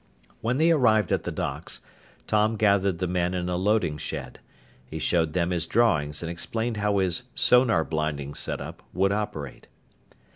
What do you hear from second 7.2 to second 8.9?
"sonar blinding" setup